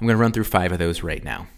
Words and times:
I'm 0.00 0.06
going 0.06 0.16
to 0.16 0.20
run 0.20 0.32
through 0.32 0.44
five 0.44 0.72
of 0.72 0.78
those 0.78 1.02
right 1.02 1.22
now. 1.22 1.48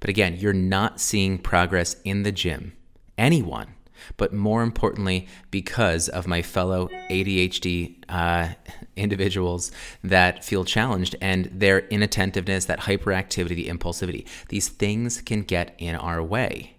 But 0.00 0.10
again, 0.10 0.36
you're 0.36 0.52
not 0.52 1.00
seeing 1.00 1.38
progress 1.38 1.96
in 2.04 2.22
the 2.22 2.32
gym. 2.32 2.74
Anyone 3.18 3.74
but 4.16 4.32
more 4.32 4.62
importantly, 4.62 5.26
because 5.50 6.08
of 6.08 6.26
my 6.26 6.42
fellow 6.42 6.88
ADHD 7.10 7.96
uh, 8.08 8.54
individuals 8.96 9.72
that 10.02 10.44
feel 10.44 10.64
challenged 10.64 11.16
and 11.20 11.46
their 11.46 11.80
inattentiveness, 11.88 12.66
that 12.66 12.80
hyperactivity, 12.80 13.54
the 13.54 13.68
impulsivity. 13.68 14.26
These 14.48 14.68
things 14.68 15.20
can 15.20 15.42
get 15.42 15.74
in 15.78 15.94
our 15.94 16.22
way. 16.22 16.76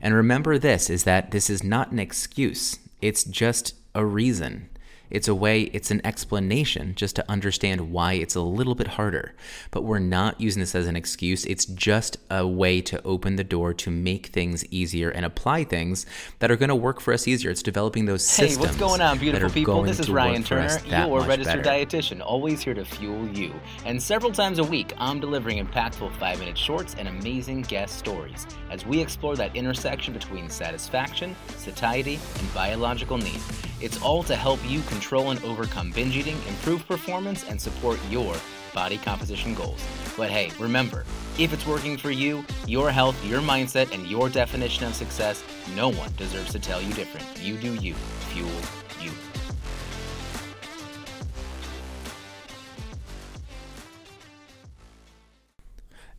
And 0.00 0.14
remember 0.14 0.58
this 0.58 0.90
is 0.90 1.04
that 1.04 1.30
this 1.30 1.48
is 1.48 1.62
not 1.62 1.90
an 1.90 1.98
excuse, 1.98 2.78
it's 3.00 3.24
just 3.24 3.74
a 3.94 4.04
reason. 4.04 4.68
It's 5.10 5.28
a 5.28 5.34
way, 5.34 5.62
it's 5.72 5.90
an 5.90 6.00
explanation 6.04 6.94
just 6.94 7.16
to 7.16 7.30
understand 7.30 7.92
why 7.92 8.14
it's 8.14 8.34
a 8.34 8.40
little 8.40 8.74
bit 8.74 8.88
harder. 8.88 9.34
But 9.70 9.82
we're 9.82 9.98
not 9.98 10.40
using 10.40 10.60
this 10.60 10.74
as 10.74 10.86
an 10.86 10.96
excuse. 10.96 11.44
It's 11.44 11.66
just 11.66 12.18
a 12.30 12.46
way 12.46 12.80
to 12.82 13.02
open 13.04 13.36
the 13.36 13.44
door 13.44 13.72
to 13.74 13.90
make 13.90 14.26
things 14.26 14.64
easier 14.70 15.10
and 15.10 15.24
apply 15.24 15.64
things 15.64 16.06
that 16.40 16.50
are 16.50 16.56
going 16.56 16.68
to 16.68 16.74
work 16.74 17.00
for 17.00 17.12
us 17.12 17.28
easier. 17.28 17.50
It's 17.50 17.62
developing 17.62 18.06
those 18.06 18.24
systems. 18.24 18.56
Hey, 18.56 18.60
what's 18.60 18.76
going 18.76 19.00
on, 19.00 19.18
beautiful 19.18 19.50
people? 19.50 19.82
This 19.82 20.00
is 20.00 20.10
Ryan 20.10 20.42
Turner, 20.42 20.78
your 20.86 21.20
registered 21.22 21.62
better. 21.62 21.86
dietitian, 21.86 22.20
always 22.20 22.60
here 22.62 22.74
to 22.74 22.84
fuel 22.84 23.26
you. 23.28 23.54
And 23.84 24.02
several 24.02 24.32
times 24.32 24.58
a 24.58 24.64
week, 24.64 24.92
I'm 24.98 25.20
delivering 25.20 25.64
impactful 25.64 26.14
five 26.16 26.38
minute 26.38 26.58
shorts 26.58 26.94
and 26.98 27.08
amazing 27.08 27.62
guest 27.62 27.98
stories 27.98 28.46
as 28.70 28.84
we 28.86 29.00
explore 29.00 29.36
that 29.36 29.54
intersection 29.54 30.12
between 30.12 30.48
satisfaction, 30.48 31.36
satiety, 31.56 32.18
and 32.38 32.54
biological 32.54 33.18
need. 33.18 33.40
It's 33.80 34.00
all 34.02 34.22
to 34.24 34.36
help 34.36 34.58
you 34.68 34.80
control 34.96 35.30
and 35.30 35.44
overcome 35.44 35.90
binge 35.90 36.16
eating, 36.16 36.38
improve 36.48 36.88
performance, 36.88 37.44
and 37.44 37.60
support 37.60 38.00
your 38.10 38.34
body 38.72 38.96
composition 38.96 39.54
goals. 39.54 39.84
But 40.16 40.30
hey, 40.30 40.50
remember, 40.58 41.04
if 41.38 41.52
it's 41.52 41.66
working 41.66 41.98
for 41.98 42.10
you, 42.10 42.42
your 42.66 42.90
health, 42.90 43.14
your 43.26 43.42
mindset, 43.42 43.92
and 43.92 44.06
your 44.06 44.30
definition 44.30 44.86
of 44.86 44.94
success, 44.94 45.44
no 45.74 45.90
one 45.90 46.10
deserves 46.16 46.50
to 46.52 46.58
tell 46.58 46.80
you 46.80 46.94
different. 46.94 47.26
You 47.42 47.58
do 47.58 47.74
you. 47.74 47.92
Fuel 48.30 48.48
you. 49.02 49.10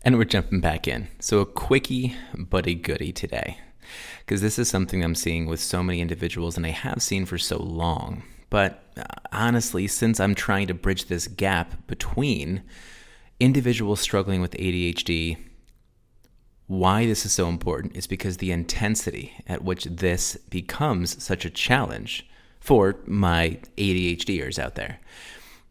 And 0.03 0.19
we're 0.19 0.25
jumping 0.25 0.61
back 0.61 0.87
in. 0.87 1.07
So, 1.19 1.39
a 1.39 1.47
quickie 1.47 2.15
but 2.37 2.67
a 2.67 2.75
goodie 2.75 3.11
today 3.11 3.57
because 4.19 4.41
this 4.41 4.59
is 4.59 4.69
something 4.69 5.03
I'm 5.03 5.15
seeing 5.15 5.45
with 5.45 5.59
so 5.59 5.81
many 5.81 6.01
individuals 6.01 6.57
and 6.57 6.65
I 6.65 6.71
have 6.71 7.01
seen 7.01 7.25
for 7.25 7.37
so 7.37 7.57
long. 7.57 8.23
But 8.49 8.83
uh, 8.97 9.03
honestly, 9.31 9.87
since 9.87 10.19
I'm 10.19 10.35
trying 10.35 10.67
to 10.67 10.73
bridge 10.73 11.05
this 11.05 11.27
gap 11.27 11.87
between 11.87 12.63
individuals 13.39 13.99
struggling 13.99 14.41
with 14.41 14.51
ADHD, 14.51 15.37
why 16.67 17.05
this 17.05 17.25
is 17.25 17.31
so 17.31 17.47
important 17.47 17.95
is 17.95 18.07
because 18.07 18.37
the 18.37 18.51
intensity 18.51 19.33
at 19.47 19.63
which 19.63 19.85
this 19.85 20.35
becomes 20.49 21.21
such 21.23 21.45
a 21.45 21.49
challenge 21.49 22.27
for 22.59 22.97
my 23.05 23.59
ADHDers 23.77 24.59
out 24.59 24.75
there. 24.75 24.99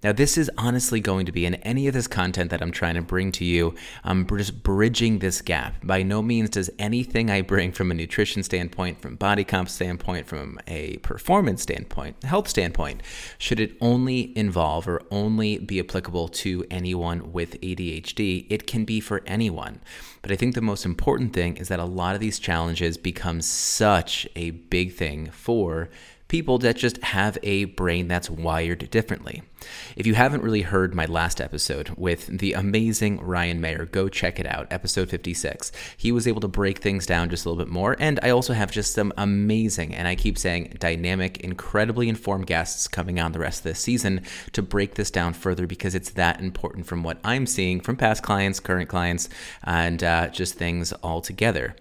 Now, 0.03 0.13
this 0.13 0.37
is 0.37 0.51
honestly 0.59 1.01
going 1.01 1.25
to 1.25 1.33
be 1.33 1.47
in 1.47 1.55
any 1.57 1.89
of 1.89 1.95
this 1.95 2.07
content 2.07 2.51
that 2.51 2.61
I'm 2.61 2.71
trying 2.71 2.97
to 2.97 3.03
bring 3.03 3.33
to 3.33 3.47
you. 3.47 3.75
Um, 4.05 4.27
I'm 4.31 4.39
just 4.39 4.63
bridging 4.63 5.21
this 5.21 5.41
gap. 5.41 5.75
By 5.83 6.03
no 6.03 6.21
means 6.21 6.51
does 6.51 6.69
anything 6.79 7.31
I 7.31 7.41
bring 7.41 7.73
from 7.73 7.91
a 7.91 7.95
nutrition 7.95 8.43
standpoint, 8.43 9.01
from 9.01 9.17
body 9.17 9.43
comp 9.43 9.71
standpoint, 9.71 10.27
from 10.27 10.61
a 10.67 10.99
performance 10.99 11.63
standpoint, 11.63 12.23
health 12.25 12.47
standpoint, 12.47 13.03
should 13.39 13.59
it 13.59 13.75
only 13.81 14.37
involve 14.37 14.87
or 14.87 15.01
only 15.11 15.59
be 15.59 15.81
applicable 15.81 16.29
to 16.29 16.65
anyone 16.71 17.33
with 17.33 17.59
ADHD. 17.63 18.47
It 18.51 18.67
can 18.67 18.85
be 18.85 19.01
for 19.01 19.23
anyone. 19.27 19.81
But 20.21 20.31
I 20.31 20.37
think 20.37 20.55
the 20.55 20.61
most 20.61 20.85
important 20.85 21.33
thing 21.33 21.57
is 21.57 21.69
that 21.69 21.81
a 21.81 21.85
lot 21.85 22.15
of 22.15 22.21
these 22.21 22.39
challenges 22.39 22.99
become 22.99 23.41
such 23.41 24.29
a 24.37 24.51
big 24.51 24.93
thing 24.93 25.31
for 25.31 25.89
people 26.29 26.59
that 26.59 26.77
just 26.77 27.03
have 27.03 27.39
a 27.43 27.65
brain 27.65 28.09
that's 28.09 28.29
wired 28.29 28.91
differently. 28.91 29.43
If 29.97 30.07
you 30.07 30.15
haven't 30.15 30.43
really 30.43 30.63
heard 30.63 30.95
my 30.95 31.07
last 31.07 31.41
episode 31.41 31.91
with 31.91 32.39
the 32.39 32.53
amazing 32.53 33.21
Ryan 33.21 33.61
Mayer, 33.61 33.87
go 33.87 34.09
check 34.09 34.39
it 34.39 34.47
out, 34.47 34.67
episode 34.71 35.09
56. 35.09 35.73
He 35.97 36.13
was 36.13 36.27
able 36.27 36.41
to 36.41 36.49
break 36.49 36.79
things 36.79 37.07
down 37.07 37.31
just 37.31 37.45
a 37.45 37.49
little 37.49 37.65
bit 37.65 37.73
more. 37.73 37.97
And 37.99 38.19
I 38.23 38.31
also 38.31 38.53
have 38.53 38.71
just 38.71 38.93
some 38.93 39.13
amazing, 39.17 39.95
and 39.95 40.07
I 40.09 40.15
keep 40.15 40.37
saying 40.39 40.77
dynamic, 40.79 41.39
incredibly 41.41 42.09
informed 42.09 42.47
guests 42.47 42.89
coming 42.89 43.21
on 43.21 43.33
the 43.33 43.39
rest 43.39 43.61
of 43.61 43.65
this 43.65 43.81
season 43.81 44.23
to 44.53 44.63
break 44.63 44.95
this 44.95 45.11
down 45.11 45.33
further 45.33 45.67
because 45.67 45.95
it's 45.95 46.11
that 46.11 46.41
important 46.41 46.87
from 46.87 47.03
what 47.03 47.19
I'm 47.25 47.47
seeing 47.47 47.81
from 47.81 47.97
past 47.97 48.23
clients, 48.23 48.61
current 48.61 48.89
clients, 48.89 49.29
and 49.65 50.03
uh, 50.03 50.29
just 50.29 50.55
things 50.55 50.93
all 50.93 51.21
together. 51.21 51.77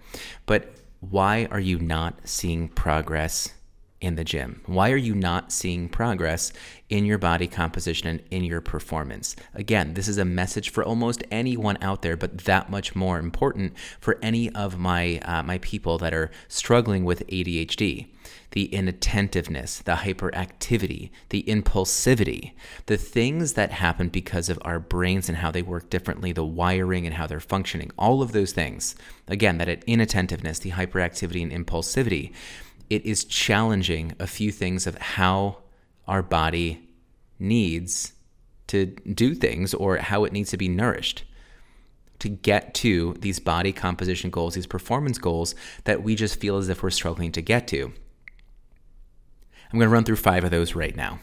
But 0.46 0.72
why 1.00 1.46
are 1.50 1.60
you 1.60 1.78
not 1.78 2.26
seeing 2.26 2.68
progress 2.68 3.52
in 4.00 4.16
the 4.16 4.24
gym? 4.24 4.60
Why 4.66 4.90
are 4.90 4.96
you 4.96 5.14
not 5.14 5.52
seeing 5.52 5.88
progress 5.88 6.52
in 6.88 7.04
your 7.04 7.18
body 7.18 7.46
composition 7.46 8.08
and 8.08 8.22
in 8.30 8.44
your 8.44 8.60
performance? 8.60 9.36
Again, 9.54 9.94
this 9.94 10.08
is 10.08 10.18
a 10.18 10.24
message 10.24 10.70
for 10.70 10.84
almost 10.84 11.24
anyone 11.30 11.78
out 11.80 12.02
there, 12.02 12.16
but 12.16 12.38
that 12.38 12.70
much 12.70 12.94
more 12.94 13.18
important 13.18 13.74
for 14.00 14.18
any 14.22 14.50
of 14.54 14.78
my 14.78 15.18
uh, 15.24 15.42
my 15.42 15.58
people 15.58 15.98
that 15.98 16.14
are 16.14 16.30
struggling 16.48 17.04
with 17.04 17.26
ADHD. 17.28 18.08
The 18.52 18.66
inattentiveness, 18.74 19.80
the 19.80 19.96
hyperactivity, 19.96 21.10
the 21.28 21.42
impulsivity, 21.44 22.52
the 22.86 22.96
things 22.96 23.52
that 23.52 23.70
happen 23.70 24.08
because 24.08 24.48
of 24.48 24.58
our 24.62 24.80
brains 24.80 25.28
and 25.28 25.38
how 25.38 25.50
they 25.50 25.62
work 25.62 25.90
differently, 25.90 26.32
the 26.32 26.44
wiring 26.44 27.06
and 27.06 27.14
how 27.14 27.26
they're 27.26 27.38
functioning, 27.38 27.90
all 27.98 28.22
of 28.22 28.32
those 28.32 28.52
things. 28.52 28.96
Again, 29.28 29.58
that 29.58 29.84
inattentiveness, 29.84 30.58
the 30.58 30.72
hyperactivity 30.72 31.42
and 31.42 31.66
impulsivity 31.66 32.32
it 32.90 33.04
is 33.04 33.24
challenging 33.24 34.14
a 34.18 34.26
few 34.26 34.50
things 34.50 34.86
of 34.86 34.96
how 34.98 35.58
our 36.06 36.22
body 36.22 36.88
needs 37.38 38.12
to 38.68 38.86
do 38.86 39.34
things 39.34 39.74
or 39.74 39.98
how 39.98 40.24
it 40.24 40.32
needs 40.32 40.50
to 40.50 40.56
be 40.56 40.68
nourished 40.68 41.24
to 42.18 42.28
get 42.28 42.74
to 42.74 43.14
these 43.20 43.38
body 43.38 43.72
composition 43.72 44.30
goals, 44.30 44.54
these 44.54 44.66
performance 44.66 45.18
goals 45.18 45.54
that 45.84 46.02
we 46.02 46.14
just 46.14 46.40
feel 46.40 46.56
as 46.56 46.68
if 46.68 46.82
we're 46.82 46.90
struggling 46.90 47.32
to 47.32 47.42
get 47.42 47.68
to. 47.68 47.92
I'm 49.72 49.78
going 49.78 49.88
to 49.88 49.88
run 49.88 50.04
through 50.04 50.16
five 50.16 50.44
of 50.44 50.50
those 50.50 50.74
right 50.74 50.96
now. 50.96 51.18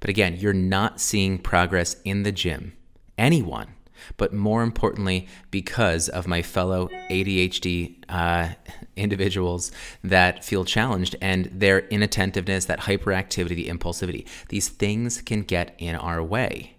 But 0.00 0.10
again, 0.10 0.36
you're 0.36 0.52
not 0.52 1.00
seeing 1.00 1.38
progress 1.38 1.96
in 2.04 2.22
the 2.22 2.32
gym. 2.32 2.74
Anyone 3.16 3.74
but 4.16 4.32
more 4.32 4.62
importantly, 4.62 5.28
because 5.50 6.08
of 6.08 6.26
my 6.26 6.42
fellow 6.42 6.88
ADHD 7.10 7.96
uh, 8.08 8.50
individuals 8.96 9.70
that 10.02 10.44
feel 10.44 10.64
challenged 10.64 11.16
and 11.20 11.46
their 11.46 11.80
inattentiveness, 11.88 12.64
that 12.66 12.80
hyperactivity, 12.80 13.54
the 13.54 13.68
impulsivity. 13.68 14.26
These 14.48 14.68
things 14.68 15.22
can 15.22 15.42
get 15.42 15.74
in 15.78 15.94
our 15.94 16.22
way. 16.22 16.76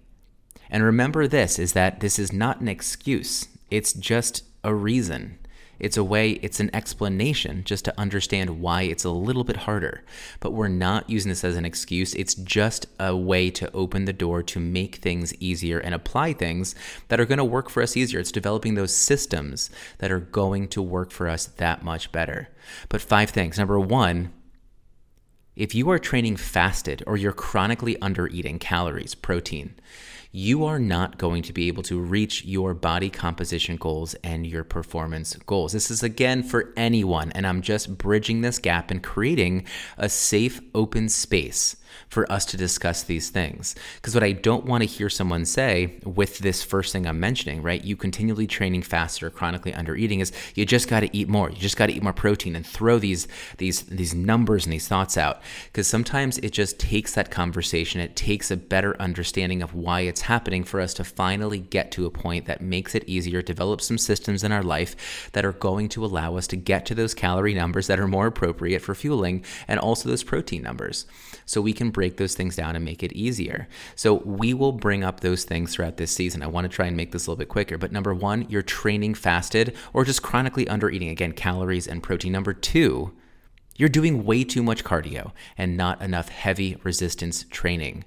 And 0.69 0.83
remember 0.83 1.27
this 1.27 1.57
is 1.57 1.73
that 1.73 1.99
this 1.99 2.19
is 2.19 2.31
not 2.31 2.61
an 2.61 2.67
excuse, 2.67 3.47
it's 3.71 3.93
just 3.93 4.43
a 4.63 4.73
reason. 4.73 5.39
It's 5.79 5.97
a 5.97 6.03
way, 6.03 6.31
it's 6.41 6.59
an 6.59 6.69
explanation 6.73 7.63
just 7.63 7.85
to 7.85 7.99
understand 7.99 8.61
why 8.61 8.83
it's 8.83 9.03
a 9.03 9.09
little 9.09 9.43
bit 9.43 9.57
harder. 9.57 10.03
But 10.39 10.51
we're 10.51 10.67
not 10.67 11.09
using 11.09 11.29
this 11.29 11.43
as 11.43 11.55
an 11.55 11.65
excuse. 11.65 12.13
It's 12.15 12.35
just 12.35 12.87
a 12.99 13.15
way 13.15 13.49
to 13.51 13.71
open 13.73 14.05
the 14.05 14.13
door 14.13 14.43
to 14.43 14.59
make 14.59 14.97
things 14.97 15.33
easier 15.35 15.79
and 15.79 15.95
apply 15.95 16.33
things 16.33 16.75
that 17.07 17.19
are 17.19 17.25
going 17.25 17.37
to 17.37 17.45
work 17.45 17.69
for 17.69 17.81
us 17.81 17.95
easier. 17.95 18.19
It's 18.19 18.31
developing 18.31 18.75
those 18.75 18.93
systems 18.93 19.69
that 19.99 20.11
are 20.11 20.19
going 20.19 20.67
to 20.69 20.81
work 20.81 21.11
for 21.11 21.27
us 21.29 21.45
that 21.45 21.83
much 21.83 22.11
better. 22.11 22.49
But 22.89 23.01
five 23.01 23.29
things. 23.29 23.57
Number 23.57 23.79
one, 23.79 24.33
if 25.55 25.75
you 25.75 25.89
are 25.89 25.99
training 25.99 26.37
fasted 26.37 27.03
or 27.05 27.17
you're 27.17 27.33
chronically 27.33 28.01
under 28.01 28.27
eating 28.27 28.59
calories, 28.59 29.13
protein, 29.13 29.75
you 30.31 30.63
are 30.63 30.79
not 30.79 31.17
going 31.17 31.41
to 31.41 31.53
be 31.53 31.67
able 31.67 31.83
to 31.83 31.99
reach 31.99 32.45
your 32.45 32.73
body 32.73 33.09
composition 33.09 33.75
goals 33.77 34.13
and 34.23 34.45
your 34.45 34.63
performance 34.63 35.35
goals. 35.45 35.73
This 35.73 35.89
is 35.89 36.03
again 36.03 36.43
for 36.43 36.71
anyone, 36.77 37.31
and 37.31 37.47
I'm 37.47 37.61
just 37.61 37.97
bridging 37.97 38.41
this 38.41 38.59
gap 38.59 38.91
and 38.91 39.01
creating 39.01 39.65
a 39.97 40.07
safe, 40.07 40.61
open 40.75 41.09
space 41.09 41.75
for 42.07 42.29
us 42.31 42.45
to 42.45 42.57
discuss 42.57 43.03
these 43.03 43.29
things. 43.29 43.75
Because 43.95 44.13
what 44.13 44.23
I 44.23 44.31
don't 44.31 44.65
want 44.65 44.81
to 44.81 44.87
hear 44.87 45.09
someone 45.09 45.45
say 45.45 45.99
with 46.03 46.39
this 46.39 46.63
first 46.63 46.93
thing 46.93 47.05
I'm 47.05 47.19
mentioning, 47.19 47.61
right? 47.61 47.83
You 47.83 47.95
continually 47.95 48.47
training 48.47 48.83
fasted, 48.83 49.33
chronically 49.33 49.73
under 49.73 49.95
eating 49.95 50.19
is 50.19 50.31
you 50.55 50.65
just 50.65 50.87
got 50.87 51.01
to 51.01 51.17
eat 51.17 51.27
more. 51.27 51.49
You 51.49 51.57
just 51.57 51.77
got 51.77 51.87
to 51.87 51.93
eat 51.93 52.03
more 52.03 52.13
protein 52.13 52.55
and 52.55 52.65
throw 52.65 52.99
these 52.99 53.27
these 53.57 53.83
these 53.83 54.13
numbers 54.13 54.65
and 54.65 54.73
these 54.73 54.87
thoughts 54.87 55.17
out. 55.17 55.41
Because 55.65 55.87
sometimes 55.87 56.37
it 56.39 56.51
just 56.51 56.79
takes 56.79 57.13
that 57.13 57.31
conversation. 57.31 58.01
It 58.01 58.15
takes 58.15 58.51
a 58.51 58.57
better 58.57 58.99
understanding 59.01 59.61
of 59.61 59.73
why 59.73 60.01
it's 60.01 60.21
happening 60.21 60.63
for 60.63 60.79
us 60.79 60.93
to 60.95 61.03
finally 61.03 61.59
get 61.59 61.91
to 61.93 62.05
a 62.05 62.11
point 62.11 62.45
that 62.45 62.61
makes 62.61 62.95
it 62.95 63.03
easier, 63.07 63.41
develop 63.41 63.81
some 63.81 63.97
systems 63.97 64.43
in 64.43 64.51
our 64.51 64.63
life 64.63 65.29
that 65.33 65.45
are 65.45 65.53
going 65.53 65.89
to 65.89 66.05
allow 66.05 66.35
us 66.35 66.47
to 66.47 66.55
get 66.55 66.85
to 66.85 66.95
those 66.95 67.13
calorie 67.13 67.53
numbers 67.53 67.87
that 67.87 67.99
are 67.99 68.07
more 68.07 68.27
appropriate 68.27 68.81
for 68.81 68.95
fueling 68.95 69.43
and 69.67 69.79
also 69.79 70.09
those 70.09 70.23
protein 70.23 70.61
numbers. 70.61 71.05
So 71.45 71.61
we 71.61 71.73
can 71.79 71.89
break 71.89 72.17
those 72.17 72.35
things 72.35 72.55
down 72.55 72.75
and 72.75 72.85
make 72.85 73.01
it 73.01 73.13
easier. 73.13 73.67
So 73.95 74.15
we 74.25 74.53
will 74.53 74.71
bring 74.71 75.03
up 75.03 75.21
those 75.21 75.45
things 75.45 75.73
throughout 75.73 75.97
this 75.97 76.11
season. 76.11 76.43
I 76.43 76.47
want 76.47 76.65
to 76.65 76.69
try 76.69 76.85
and 76.85 76.95
make 76.95 77.11
this 77.11 77.25
a 77.25 77.31
little 77.31 77.39
bit 77.39 77.49
quicker. 77.49 77.77
But 77.77 77.91
number 77.91 78.13
one, 78.13 78.45
you're 78.49 78.61
training 78.61 79.15
fasted 79.15 79.75
or 79.93 80.05
just 80.05 80.21
chronically 80.21 80.67
under 80.67 80.89
eating, 80.89 81.09
again, 81.09 81.31
calories 81.31 81.87
and 81.87 82.03
protein. 82.03 82.33
Number 82.33 82.53
two, 82.53 83.13
you're 83.77 83.89
doing 83.89 84.25
way 84.25 84.43
too 84.43 84.61
much 84.61 84.83
cardio 84.83 85.31
and 85.57 85.77
not 85.77 86.01
enough 86.01 86.29
heavy 86.29 86.77
resistance 86.83 87.45
training. 87.49 88.03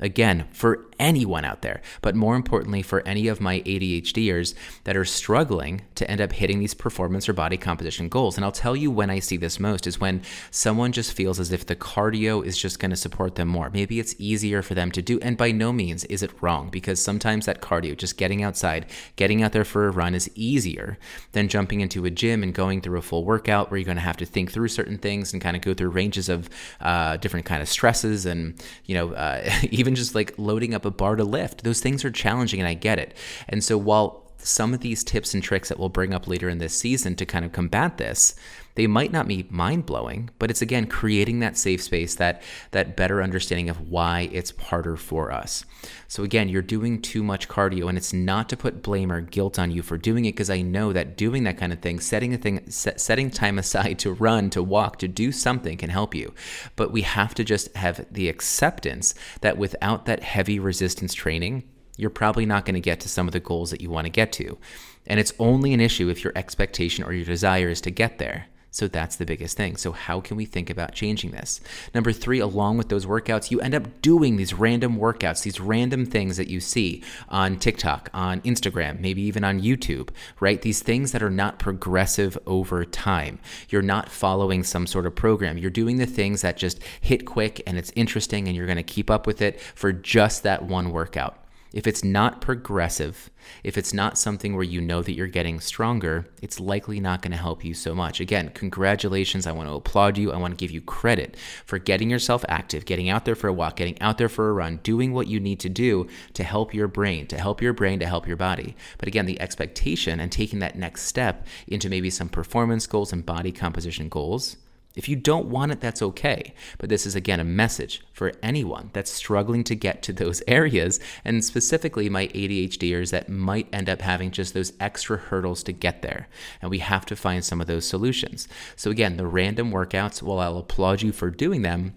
Again, 0.00 0.48
for 0.52 0.86
anyone 1.02 1.44
out 1.44 1.62
there, 1.62 1.82
but 2.00 2.14
more 2.14 2.36
importantly, 2.36 2.80
for 2.80 3.06
any 3.06 3.26
of 3.26 3.40
my 3.40 3.60
ADHDers 3.62 4.54
that 4.84 4.96
are 4.96 5.04
struggling 5.04 5.82
to 5.96 6.08
end 6.08 6.20
up 6.20 6.32
hitting 6.32 6.60
these 6.60 6.74
performance 6.74 7.28
or 7.28 7.32
body 7.32 7.56
composition 7.56 8.08
goals. 8.08 8.36
And 8.36 8.44
I'll 8.44 8.52
tell 8.52 8.76
you 8.76 8.90
when 8.90 9.10
I 9.10 9.18
see 9.18 9.36
this 9.36 9.58
most 9.58 9.88
is 9.88 10.00
when 10.00 10.22
someone 10.52 10.92
just 10.92 11.12
feels 11.12 11.40
as 11.40 11.50
if 11.50 11.66
the 11.66 11.74
cardio 11.74 12.44
is 12.46 12.56
just 12.56 12.78
going 12.78 12.92
to 12.92 12.96
support 12.96 13.34
them 13.34 13.48
more. 13.48 13.68
Maybe 13.68 13.98
it's 13.98 14.14
easier 14.18 14.62
for 14.62 14.74
them 14.74 14.92
to 14.92 15.02
do. 15.02 15.18
And 15.20 15.36
by 15.36 15.50
no 15.50 15.72
means 15.72 16.04
is 16.04 16.22
it 16.22 16.30
wrong 16.40 16.70
because 16.70 17.02
sometimes 17.02 17.46
that 17.46 17.60
cardio, 17.60 17.96
just 17.96 18.16
getting 18.16 18.44
outside, 18.44 18.86
getting 19.16 19.42
out 19.42 19.50
there 19.50 19.64
for 19.64 19.88
a 19.88 19.90
run, 19.90 20.14
is 20.14 20.30
easier 20.36 20.98
than 21.32 21.48
jumping 21.48 21.80
into 21.80 22.04
a 22.04 22.10
gym 22.10 22.44
and 22.44 22.54
going 22.54 22.80
through 22.80 22.98
a 22.98 23.02
full 23.02 23.24
workout 23.24 23.70
where 23.70 23.78
you're 23.78 23.84
going 23.84 23.96
to 23.96 24.02
have 24.02 24.16
to 24.18 24.26
think 24.26 24.52
through 24.52 24.68
certain 24.68 24.98
things 24.98 25.32
and 25.32 25.42
kind 25.42 25.56
of 25.56 25.62
go 25.62 25.74
through 25.74 25.90
ranges 25.90 26.28
of 26.28 26.48
uh, 26.80 27.16
different 27.16 27.44
kind 27.44 27.60
of 27.60 27.68
stresses 27.68 28.24
and, 28.24 28.62
you 28.86 28.94
know, 28.94 29.12
uh, 29.14 29.50
even 29.72 29.96
just 29.96 30.14
like 30.14 30.32
loading 30.38 30.74
up 30.74 30.84
a 30.84 30.91
bar 30.92 31.16
to 31.16 31.24
lift. 31.24 31.64
Those 31.64 31.80
things 31.80 32.04
are 32.04 32.10
challenging 32.10 32.60
and 32.60 32.68
I 32.68 32.74
get 32.74 32.98
it. 32.98 33.14
And 33.48 33.62
so 33.62 33.76
while 33.78 34.21
some 34.46 34.74
of 34.74 34.80
these 34.80 35.04
tips 35.04 35.34
and 35.34 35.42
tricks 35.42 35.68
that 35.68 35.78
we'll 35.78 35.88
bring 35.88 36.12
up 36.12 36.28
later 36.28 36.48
in 36.48 36.58
this 36.58 36.78
season 36.78 37.14
to 37.16 37.26
kind 37.26 37.44
of 37.44 37.52
combat 37.52 37.98
this, 37.98 38.34
they 38.74 38.86
might 38.86 39.12
not 39.12 39.28
be 39.28 39.46
mind 39.50 39.84
blowing, 39.84 40.30
but 40.38 40.50
it's 40.50 40.62
again 40.62 40.86
creating 40.86 41.40
that 41.40 41.58
safe 41.58 41.82
space, 41.82 42.14
that 42.14 42.42
that 42.70 42.96
better 42.96 43.22
understanding 43.22 43.68
of 43.68 43.90
why 43.90 44.30
it's 44.32 44.56
harder 44.56 44.96
for 44.96 45.30
us. 45.30 45.64
So 46.08 46.22
again, 46.22 46.48
you're 46.48 46.62
doing 46.62 47.02
too 47.02 47.22
much 47.22 47.48
cardio, 47.48 47.88
and 47.88 47.98
it's 47.98 48.12
not 48.12 48.48
to 48.48 48.56
put 48.56 48.82
blame 48.82 49.12
or 49.12 49.20
guilt 49.20 49.58
on 49.58 49.70
you 49.70 49.82
for 49.82 49.98
doing 49.98 50.24
it, 50.24 50.32
because 50.32 50.50
I 50.50 50.62
know 50.62 50.92
that 50.92 51.16
doing 51.16 51.44
that 51.44 51.58
kind 51.58 51.72
of 51.72 51.80
thing, 51.80 52.00
setting 52.00 52.32
a 52.32 52.38
thing, 52.38 52.70
set, 52.70 53.00
setting 53.00 53.30
time 53.30 53.58
aside 53.58 53.98
to 54.00 54.12
run, 54.12 54.48
to 54.50 54.62
walk, 54.62 54.98
to 55.00 55.08
do 55.08 55.32
something 55.32 55.76
can 55.76 55.90
help 55.90 56.14
you. 56.14 56.32
But 56.76 56.92
we 56.92 57.02
have 57.02 57.34
to 57.34 57.44
just 57.44 57.74
have 57.76 58.06
the 58.10 58.28
acceptance 58.28 59.14
that 59.42 59.58
without 59.58 60.06
that 60.06 60.22
heavy 60.22 60.58
resistance 60.58 61.12
training, 61.12 61.64
you're 62.02 62.10
probably 62.10 62.44
not 62.44 62.66
going 62.66 62.74
to 62.74 62.80
get 62.80 63.00
to 63.00 63.08
some 63.08 63.28
of 63.28 63.32
the 63.32 63.40
goals 63.40 63.70
that 63.70 63.80
you 63.80 63.88
want 63.88 64.04
to 64.04 64.10
get 64.10 64.32
to. 64.32 64.58
And 65.06 65.18
it's 65.18 65.32
only 65.38 65.72
an 65.72 65.80
issue 65.80 66.08
if 66.08 66.22
your 66.22 66.32
expectation 66.36 67.04
or 67.04 67.12
your 67.12 67.24
desire 67.24 67.68
is 67.68 67.80
to 67.82 67.90
get 67.90 68.18
there. 68.18 68.46
So 68.72 68.88
that's 68.88 69.16
the 69.16 69.26
biggest 69.26 69.54
thing. 69.54 69.76
So, 69.76 69.92
how 69.92 70.22
can 70.22 70.34
we 70.38 70.46
think 70.46 70.70
about 70.70 70.94
changing 70.94 71.30
this? 71.30 71.60
Number 71.94 72.10
three, 72.10 72.40
along 72.40 72.78
with 72.78 72.88
those 72.88 73.04
workouts, 73.04 73.50
you 73.50 73.60
end 73.60 73.74
up 73.74 74.00
doing 74.00 74.36
these 74.36 74.54
random 74.54 74.96
workouts, 74.96 75.42
these 75.42 75.60
random 75.60 76.06
things 76.06 76.38
that 76.38 76.48
you 76.48 76.58
see 76.58 77.02
on 77.28 77.58
TikTok, 77.58 78.08
on 78.14 78.40
Instagram, 78.40 78.98
maybe 78.98 79.20
even 79.22 79.44
on 79.44 79.60
YouTube, 79.60 80.08
right? 80.40 80.62
These 80.62 80.82
things 80.82 81.12
that 81.12 81.22
are 81.22 81.30
not 81.30 81.58
progressive 81.58 82.38
over 82.46 82.86
time. 82.86 83.38
You're 83.68 83.82
not 83.82 84.08
following 84.08 84.64
some 84.64 84.86
sort 84.86 85.04
of 85.04 85.14
program. 85.14 85.58
You're 85.58 85.70
doing 85.70 85.98
the 85.98 86.06
things 86.06 86.40
that 86.40 86.56
just 86.56 86.82
hit 86.98 87.26
quick 87.26 87.62
and 87.66 87.76
it's 87.76 87.92
interesting 87.94 88.48
and 88.48 88.56
you're 88.56 88.66
going 88.66 88.76
to 88.76 88.82
keep 88.82 89.10
up 89.10 89.26
with 89.26 89.42
it 89.42 89.60
for 89.60 89.92
just 89.92 90.44
that 90.44 90.62
one 90.64 90.92
workout. 90.92 91.41
If 91.72 91.86
it's 91.86 92.04
not 92.04 92.42
progressive, 92.42 93.30
if 93.64 93.78
it's 93.78 93.94
not 93.94 94.18
something 94.18 94.54
where 94.54 94.62
you 94.62 94.80
know 94.80 95.00
that 95.00 95.14
you're 95.14 95.26
getting 95.26 95.58
stronger, 95.58 96.26
it's 96.42 96.60
likely 96.60 97.00
not 97.00 97.22
going 97.22 97.32
to 97.32 97.38
help 97.38 97.64
you 97.64 97.72
so 97.72 97.94
much. 97.94 98.20
Again, 98.20 98.50
congratulations. 98.50 99.46
I 99.46 99.52
want 99.52 99.68
to 99.68 99.74
applaud 99.74 100.18
you. 100.18 100.32
I 100.32 100.36
want 100.36 100.52
to 100.52 100.62
give 100.62 100.70
you 100.70 100.82
credit 100.82 101.36
for 101.64 101.78
getting 101.78 102.10
yourself 102.10 102.44
active, 102.46 102.84
getting 102.84 103.08
out 103.08 103.24
there 103.24 103.34
for 103.34 103.48
a 103.48 103.52
walk, 103.52 103.76
getting 103.76 104.00
out 104.02 104.18
there 104.18 104.28
for 104.28 104.50
a 104.50 104.52
run, 104.52 104.80
doing 104.82 105.14
what 105.14 105.28
you 105.28 105.40
need 105.40 105.60
to 105.60 105.70
do 105.70 106.06
to 106.34 106.44
help 106.44 106.74
your 106.74 106.88
brain, 106.88 107.26
to 107.28 107.38
help 107.38 107.62
your 107.62 107.72
brain, 107.72 107.98
to 108.00 108.06
help 108.06 108.28
your 108.28 108.36
body. 108.36 108.76
But 108.98 109.08
again, 109.08 109.24
the 109.26 109.40
expectation 109.40 110.20
and 110.20 110.30
taking 110.30 110.58
that 110.58 110.76
next 110.76 111.02
step 111.02 111.46
into 111.66 111.88
maybe 111.88 112.10
some 112.10 112.28
performance 112.28 112.86
goals 112.86 113.12
and 113.12 113.24
body 113.24 113.50
composition 113.50 114.08
goals 114.10 114.56
if 114.94 115.08
you 115.08 115.16
don't 115.16 115.46
want 115.46 115.72
it, 115.72 115.80
that's 115.80 116.02
okay. 116.02 116.54
But 116.78 116.88
this 116.88 117.06
is 117.06 117.14
again 117.14 117.40
a 117.40 117.44
message 117.44 118.02
for 118.12 118.32
anyone 118.42 118.90
that's 118.92 119.10
struggling 119.10 119.64
to 119.64 119.74
get 119.74 120.02
to 120.02 120.12
those 120.12 120.42
areas, 120.48 121.00
and 121.24 121.44
specifically 121.44 122.08
my 122.08 122.28
ADHDers 122.28 123.10
that 123.10 123.28
might 123.28 123.68
end 123.72 123.88
up 123.88 124.02
having 124.02 124.30
just 124.30 124.54
those 124.54 124.72
extra 124.80 125.16
hurdles 125.16 125.62
to 125.64 125.72
get 125.72 126.02
there. 126.02 126.28
And 126.60 126.70
we 126.70 126.78
have 126.78 127.06
to 127.06 127.16
find 127.16 127.44
some 127.44 127.60
of 127.60 127.66
those 127.66 127.86
solutions. 127.86 128.48
So, 128.76 128.90
again, 128.90 129.16
the 129.16 129.26
random 129.26 129.70
workouts, 129.70 130.22
while 130.22 130.38
I'll 130.38 130.58
applaud 130.58 131.02
you 131.02 131.12
for 131.12 131.30
doing 131.30 131.62
them, 131.62 131.96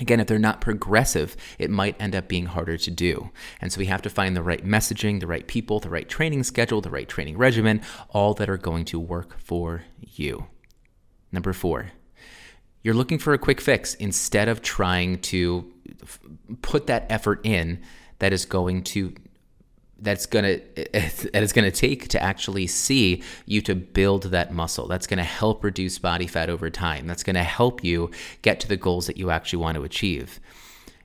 Again, 0.00 0.20
if 0.20 0.28
they're 0.28 0.38
not 0.38 0.60
progressive, 0.60 1.36
it 1.58 1.70
might 1.70 2.00
end 2.00 2.14
up 2.14 2.28
being 2.28 2.46
harder 2.46 2.76
to 2.76 2.90
do. 2.90 3.30
And 3.60 3.72
so 3.72 3.80
we 3.80 3.86
have 3.86 4.02
to 4.02 4.10
find 4.10 4.36
the 4.36 4.42
right 4.42 4.64
messaging, 4.64 5.18
the 5.18 5.26
right 5.26 5.46
people, 5.46 5.80
the 5.80 5.90
right 5.90 6.08
training 6.08 6.44
schedule, 6.44 6.80
the 6.80 6.90
right 6.90 7.08
training 7.08 7.36
regimen, 7.36 7.82
all 8.10 8.32
that 8.34 8.48
are 8.48 8.56
going 8.56 8.84
to 8.86 9.00
work 9.00 9.38
for 9.40 9.84
you. 10.00 10.46
Number 11.32 11.52
four, 11.52 11.90
you're 12.82 12.94
looking 12.94 13.18
for 13.18 13.32
a 13.32 13.38
quick 13.38 13.60
fix 13.60 13.94
instead 13.94 14.48
of 14.48 14.62
trying 14.62 15.18
to 15.20 15.70
f- 16.02 16.20
put 16.62 16.86
that 16.86 17.06
effort 17.10 17.40
in 17.44 17.80
that 18.18 18.32
is 18.32 18.44
going 18.44 18.82
to 18.82 19.14
that's 20.00 20.26
gonna 20.26 20.58
that 20.74 21.42
is 21.42 21.52
gonna 21.52 21.70
take 21.70 22.08
to 22.08 22.22
actually 22.22 22.66
see 22.66 23.22
you 23.46 23.60
to 23.62 23.74
build 23.74 24.24
that 24.24 24.52
muscle. 24.52 24.86
That's 24.86 25.06
gonna 25.06 25.24
help 25.24 25.64
reduce 25.64 25.98
body 25.98 26.26
fat 26.26 26.50
over 26.50 26.70
time. 26.70 27.06
That's 27.06 27.22
gonna 27.22 27.44
help 27.44 27.82
you 27.82 28.10
get 28.42 28.60
to 28.60 28.68
the 28.68 28.76
goals 28.76 29.06
that 29.06 29.16
you 29.16 29.30
actually 29.30 29.60
want 29.60 29.76
to 29.76 29.84
achieve. 29.84 30.40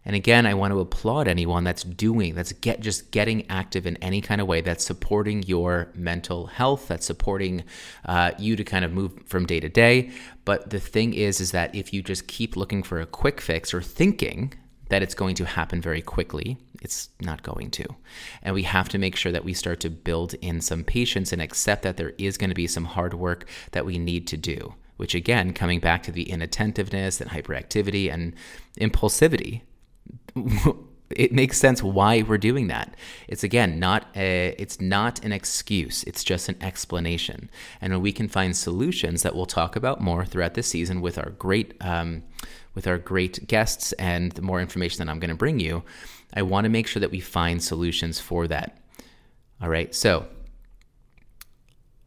And 0.06 0.16
again, 0.16 0.46
I 0.46 0.54
want 0.54 0.74
to 0.74 0.80
applaud 0.80 1.28
anyone 1.28 1.64
that's 1.64 1.84
doing, 1.84 2.36
that's 2.36 2.52
get 2.54 2.82
just 2.82 3.12
getting 3.12 3.50
active 3.50 3.86
in 3.86 3.96
any 3.98 4.22
kind 4.22 4.42
of 4.42 4.48
way 4.48 4.62
that's 4.62 4.84
supporting 4.84 5.44
your 5.44 5.90
mental 5.96 6.48
health, 6.48 6.88
that's 6.88 7.06
supporting 7.06 7.64
uh, 8.06 8.32
you 8.38 8.56
to 8.56 8.64
kind 8.64 8.84
of 8.84 8.92
move 8.92 9.14
from 9.26 9.46
day 9.46 9.60
to 9.60 9.70
day. 9.70 10.12
But 10.46 10.70
the 10.70 10.80
thing 10.80 11.14
is, 11.14 11.40
is 11.40 11.52
that 11.52 11.74
if 11.74 11.94
you 11.94 12.02
just 12.02 12.28
keep 12.28 12.58
looking 12.58 12.84
for 12.84 13.00
a 13.00 13.06
quick 13.06 13.40
fix 13.40 13.74
or 13.74 13.82
thinking 13.82 14.54
that 14.90 15.02
it's 15.02 15.16
going 15.16 15.36
to 15.36 15.46
happen 15.46 15.82
very 15.82 16.02
quickly, 16.02 16.58
it's 16.82 17.10
not 17.22 17.42
going 17.42 17.72
to. 17.72 17.86
And 18.42 18.54
we 18.54 18.64
have 18.64 18.90
to 18.90 18.98
make 18.98 19.16
sure 19.16 19.32
that 19.32 19.46
we 19.46 19.54
start 19.54 19.80
to 19.80 19.90
build 19.90 20.34
in 20.36 20.60
some 20.60 20.84
patience 20.84 21.32
and 21.32 21.42
accept 21.42 21.84
that 21.84 21.96
there 21.96 22.14
is 22.18 22.38
going 22.38 22.50
to 22.50 22.56
be 22.56 22.68
some 22.68 22.86
hard 22.86 23.14
work 23.14 23.48
that 23.72 23.86
we 23.86 23.98
need 23.98 24.28
to 24.28 24.38
do. 24.38 24.76
Which 24.98 25.16
again, 25.16 25.54
coming 25.54 25.80
back 25.80 26.04
to 26.04 26.12
the 26.12 26.30
inattentiveness 26.30 27.20
and 27.20 27.32
hyperactivity 27.32 28.14
and 28.14 28.36
impulsivity 28.80 29.62
it 31.10 31.32
makes 31.32 31.58
sense 31.58 31.84
why 31.84 32.22
we're 32.22 32.38
doing 32.38 32.68
that. 32.68 32.96
It's 33.28 33.44
again 33.44 33.80
not 33.80 34.08
a, 34.16 34.56
it's 34.58 34.80
not 34.82 35.24
an 35.24 35.32
excuse. 35.32 36.04
It's 36.04 36.24
just 36.24 36.50
an 36.50 36.58
explanation. 36.62 37.50
And 37.82 37.94
when 37.94 38.02
we 38.02 38.12
can 38.12 38.28
find 38.28 38.56
solutions 38.56 39.24
that 39.24 39.36
we'll 39.36 39.46
talk 39.46 39.76
about 39.76 40.02
more 40.02 40.26
throughout 40.26 40.54
this 40.54 40.68
season 40.68 41.02
with 41.02 41.18
our 41.18 41.32
great 41.32 41.76
um, 41.82 42.24
with 42.76 42.88
our 42.88 42.98
great 42.98 43.48
guests 43.48 43.92
and 43.94 44.32
the 44.32 44.42
more 44.42 44.60
information 44.60 44.98
that 45.06 45.12
I'm 45.12 45.20
going 45.20 45.30
to 45.30 45.36
bring 45.36 45.60
you, 45.60 45.84
I 46.34 46.42
want 46.42 46.66
to 46.66 46.70
make 46.70 46.88
sure 46.88 47.00
that 47.00 47.12
we 47.12 47.20
find 47.20 47.64
solutions 47.64 48.20
for 48.20 48.48
that. 48.48 48.78
All 49.62 49.70
right. 49.70 49.94
So 49.94 50.26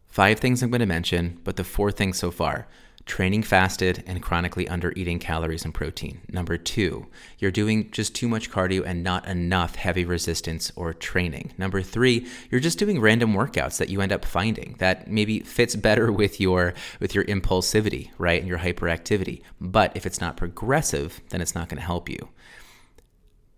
five 0.07 0.41
things 0.41 0.63
I'm 0.63 0.71
going 0.71 0.81
to 0.81 0.87
mention, 0.87 1.41
but 1.45 1.57
the 1.57 1.65
four 1.65 1.93
things 1.93 2.19
so 2.19 2.31
far 2.31 2.67
training 3.07 3.43
fasted 3.43 4.03
and 4.07 4.21
chronically 4.21 4.69
under 4.69 4.93
eating 4.97 5.19
calories 5.19 5.65
and 5.65 5.73
protein. 5.73 6.21
Number 6.29 6.59
two, 6.59 7.07
you're 7.39 7.53
doing 7.53 7.91
just 7.93 8.15
too 8.15 8.29
much 8.29 8.51
cardio 8.51 8.83
and 8.85 9.03
not 9.03 9.27
enough 9.27 9.77
heavy 9.77 10.05
resistance 10.05 10.73
or 10.75 10.93
training. 10.93 11.53
Number 11.57 11.83
three, 11.83 12.27
you're 12.51 12.61
just 12.61 12.79
doing 12.79 13.01
random 13.01 13.33
workouts 13.33 13.79
that 13.79 13.89
you 13.89 14.01
end 14.01 14.13
up 14.13 14.25
finding 14.25 14.75
that 14.79 15.09
maybe 15.09 15.41
fits 15.41 15.77
better 15.77 16.11
with 16.11 16.41
your 16.41 16.75
with 16.99 17.15
your 17.15 17.25
impulsivity, 17.25 18.11
right? 18.19 18.41
And 18.41 18.49
your 18.49 18.59
hyperactivity. 18.59 19.43
But 19.61 19.97
if 19.97 20.05
it's 20.05 20.21
not 20.21 20.37
progressive, 20.37 21.21
then 21.31 21.41
it's 21.41 21.55
not 21.55 21.69
going 21.69 21.81
to 21.81 21.87
help 21.87 22.09
you. 22.09 22.29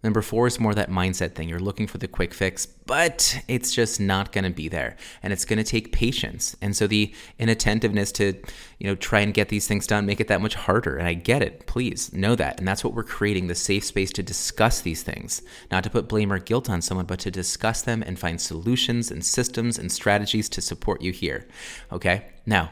Number 0.05 0.23
four 0.23 0.47
is 0.47 0.61
more 0.61 0.75
that 0.75 0.91
mindset 0.91 1.35
thing. 1.35 1.49
You're 1.49 1.59
looking 1.59 1.89
for 1.89 1.99
the 1.99 2.07
quick 2.07 2.33
fix, 2.33 2.67
but 2.67 3.43
it's 3.49 3.75
just 3.75 3.99
not 3.99 4.31
going 4.31 4.45
to 4.45 4.51
be 4.51 4.69
there. 4.69 4.97
And 5.25 5.33
it's 5.33 5.45
going 5.45 5.57
to 5.57 5.65
take 5.65 5.91
patience. 5.91 6.55
And 6.63 6.77
so 6.77 6.87
the 6.87 7.13
inattentiveness 7.37 8.13
to, 8.13 8.35
you 8.79 8.87
know, 8.87 8.95
try 8.95 9.21
and 9.21 9.35
get 9.35 9.49
these 9.49 9.67
things 9.67 9.89
done, 9.89 10.07
make 10.07 10.21
it 10.21 10.29
that 10.29 10.41
much 10.41 10.55
harder. 10.55 10.97
And 10.97 11.09
I 11.09 11.15
get 11.15 11.43
it. 11.43 11.67
Please 11.67 12.13
know 12.13 12.37
that. 12.37 12.61
And 12.61 12.69
that's 12.69 12.85
what 12.85 12.95
we're 12.95 13.03
creating 13.03 13.49
the 13.49 13.57
safe 13.57 13.83
space 13.83 14.13
to 14.13 14.23
discuss 14.23 14.81
these 14.81 15.03
things, 15.03 15.43
not 15.73 15.83
to 15.83 15.91
put 15.91 16.09
blame 16.09 16.33
or 16.33 16.39
guilt 16.39 16.71
on 16.71 16.81
someone, 16.81 17.07
but 17.07 17.19
to 17.21 17.31
discuss 17.33 17.83
them 17.83 18.05
and 18.07 18.21
find 18.21 18.41
solutions 18.41 19.11
and 19.11 19.25
systems 19.25 19.81
and 19.81 19.91
strategies 19.91 20.49
to 20.51 20.61
support 20.61 21.03
you 21.03 21.11
here. 21.11 21.49
Okay. 21.91 22.27
Now, 22.47 22.71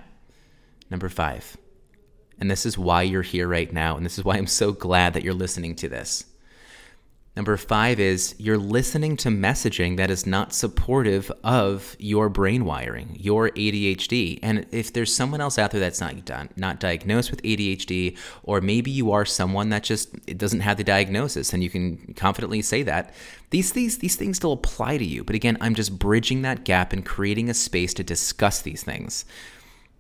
number 0.93 1.09
five. 1.09 1.57
And 2.39 2.49
this 2.49 2.65
is 2.65 2.79
why 2.79 3.03
you're 3.03 3.23
here 3.23 3.49
right 3.49 3.73
now. 3.73 3.97
And 3.97 4.07
this 4.07 4.17
is 4.17 4.25
why 4.25 4.37
I'm 4.37 4.47
so 4.47 4.71
glad 4.71 5.13
that 5.15 5.25
you're 5.25 5.35
listening 5.35 5.75
to 5.77 5.89
this 5.89 6.25
Number 7.37 7.59
five 7.59 8.01
is 8.01 8.35
you're 8.39 8.57
listening 8.57 9.19
to 9.19 9.29
messaging 9.29 9.99
that 9.99 10.11
is 10.11 10.25
not 10.25 10.55
supportive 10.55 11.31
of 11.45 11.95
your 11.99 12.31
brain 12.31 12.65
wiring, 12.65 13.15
your 13.21 13.51
ADHD. 13.51 14.39
And 14.43 14.65
if 14.73 14.95
there's 14.95 15.15
someone 15.15 15.43
else 15.43 15.59
out 15.59 15.71
there 15.71 15.81
that's 15.81 16.01
not 16.01 16.15
not 16.57 16.81
diagnosed 16.81 17.31
with 17.31 17.43
ADHD, 17.43 18.17
or 18.43 18.63
maybe 18.63 18.91
you 18.91 19.13
are 19.13 19.27
someone 19.27 19.69
that 19.69 19.83
just 19.83 20.25
doesn't 20.39 20.61
have 20.61 20.79
the 20.79 20.85
diagnosis, 20.85 21.53
and 21.53 21.63
you 21.63 21.69
can 21.69 22.15
confidently 22.15 22.63
say 22.63 22.83
that, 22.85 23.13
these 23.51 23.73
these 23.73 23.99
these 23.99 24.17
things 24.17 24.39
still 24.39 24.53
apply 24.53 24.97
to 24.97 25.05
you. 25.05 25.23
But 25.23 25.37
again, 25.37 25.59
I'm 25.61 25.75
just 25.75 25.99
bridging 25.99 26.41
that 26.43 26.65
gap 26.65 26.95
and 26.95 27.05
creating 27.05 27.51
a 27.51 27.55
space 27.55 27.93
to 27.95 28.03
discuss 28.03 28.63
these 28.63 28.83
things 28.83 29.27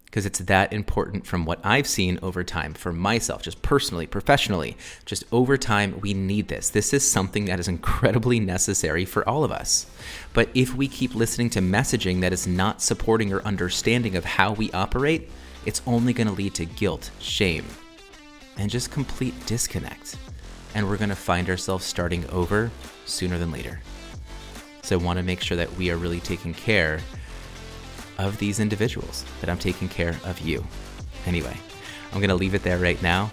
because 0.06 0.24
it's 0.24 0.38
that 0.38 0.72
important 0.72 1.26
from 1.26 1.44
what 1.44 1.60
I've 1.62 1.86
seen 1.86 2.18
over 2.22 2.42
time 2.42 2.72
for 2.72 2.92
myself, 2.92 3.42
just 3.42 3.60
personally, 3.60 4.06
professionally. 4.06 4.76
Just 5.04 5.24
over 5.30 5.58
time, 5.58 6.00
we 6.00 6.14
need 6.14 6.48
this. 6.48 6.70
This 6.70 6.94
is 6.94 7.08
something 7.08 7.44
that 7.44 7.60
is 7.60 7.68
incredibly 7.68 8.40
necessary 8.40 9.04
for 9.04 9.28
all 9.28 9.44
of 9.44 9.52
us. 9.52 9.86
But 10.32 10.48
if 10.54 10.74
we 10.74 10.88
keep 10.88 11.14
listening 11.14 11.50
to 11.50 11.60
messaging 11.60 12.20
that 12.22 12.32
is 12.32 12.46
not 12.46 12.80
supporting 12.80 13.32
or 13.32 13.42
understanding 13.42 14.16
of 14.16 14.24
how 14.24 14.52
we 14.52 14.72
operate, 14.72 15.28
it's 15.66 15.82
only 15.86 16.12
going 16.12 16.28
to 16.28 16.32
lead 16.32 16.54
to 16.54 16.64
guilt, 16.64 17.10
shame, 17.18 17.66
and 18.56 18.70
just 18.70 18.90
complete 18.90 19.34
disconnect. 19.46 20.16
And 20.74 20.88
we're 20.88 20.96
going 20.96 21.10
to 21.10 21.16
find 21.16 21.50
ourselves 21.50 21.84
starting 21.84 22.28
over 22.30 22.70
sooner 23.04 23.38
than 23.38 23.50
later. 23.50 23.80
So 24.82 24.98
I 24.98 25.02
want 25.02 25.18
to 25.18 25.24
make 25.24 25.40
sure 25.40 25.56
that 25.56 25.74
we 25.76 25.90
are 25.90 25.96
really 25.96 26.20
taking 26.20 26.54
care 26.54 27.00
of 28.18 28.38
these 28.38 28.60
individuals, 28.60 29.24
that 29.40 29.50
I'm 29.50 29.58
taking 29.58 29.88
care 29.88 30.18
of 30.24 30.40
you. 30.40 30.64
Anyway, 31.26 31.56
I'm 32.12 32.20
going 32.20 32.28
to 32.28 32.34
leave 32.34 32.54
it 32.54 32.62
there 32.62 32.78
right 32.78 33.00
now. 33.02 33.32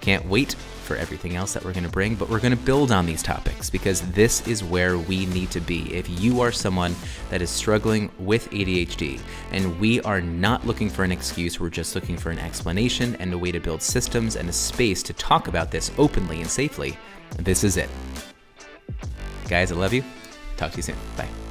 Can't 0.00 0.26
wait 0.26 0.54
for 0.84 0.96
everything 0.96 1.34
else 1.34 1.54
that 1.54 1.64
we're 1.64 1.72
going 1.72 1.84
to 1.84 1.90
bring, 1.90 2.14
but 2.14 2.28
we're 2.28 2.40
going 2.40 2.56
to 2.56 2.62
build 2.62 2.92
on 2.92 3.06
these 3.06 3.22
topics 3.22 3.70
because 3.70 4.02
this 4.12 4.46
is 4.46 4.62
where 4.62 4.98
we 4.98 5.26
need 5.26 5.50
to 5.50 5.60
be. 5.60 5.92
If 5.94 6.08
you 6.20 6.40
are 6.40 6.52
someone 6.52 6.94
that 7.30 7.42
is 7.42 7.50
struggling 7.50 8.10
with 8.18 8.50
ADHD 8.50 9.20
and 9.50 9.80
we 9.80 10.00
are 10.02 10.20
not 10.20 10.66
looking 10.66 10.90
for 10.90 11.02
an 11.02 11.10
excuse, 11.10 11.58
we're 11.58 11.70
just 11.70 11.94
looking 11.94 12.16
for 12.16 12.30
an 12.30 12.38
explanation 12.38 13.16
and 13.16 13.32
a 13.32 13.38
way 13.38 13.50
to 13.50 13.60
build 13.60 13.82
systems 13.82 14.36
and 14.36 14.48
a 14.48 14.52
space 14.52 15.02
to 15.04 15.12
talk 15.14 15.48
about 15.48 15.70
this 15.70 15.90
openly 15.98 16.40
and 16.40 16.50
safely, 16.50 16.96
this 17.38 17.64
is 17.64 17.76
it. 17.76 17.88
Guys, 19.48 19.72
I 19.72 19.74
love 19.74 19.92
you. 19.92 20.04
Talk 20.56 20.72
to 20.72 20.76
you 20.76 20.82
soon. 20.82 20.96
Bye. 21.16 21.43